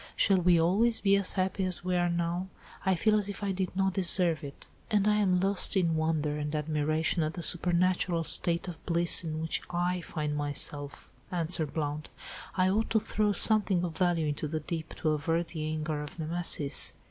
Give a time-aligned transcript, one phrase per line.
[0.15, 2.47] "Shall we always be as happy as we are now?
[2.83, 6.39] I feel as if I did not deserve it." "And I am lost in wonder
[6.39, 12.09] and admiration at the supernatural state of bliss in which I find myself," answered Blount.
[12.57, 16.17] "I ought to throw something of value into the deep, to avert the anger of
[16.17, 16.93] Nemesis.